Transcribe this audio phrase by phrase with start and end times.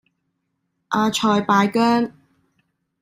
[0.89, 2.11] 阿塞拜疆